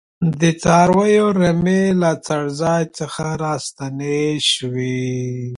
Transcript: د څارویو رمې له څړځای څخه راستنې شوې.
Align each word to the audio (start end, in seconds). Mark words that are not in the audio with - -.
د 0.39 0.41
څارویو 0.63 1.25
رمې 1.39 1.83
له 2.01 2.11
څړځای 2.27 2.83
څخه 2.97 3.25
راستنې 3.43 4.21
شوې. 4.51 5.01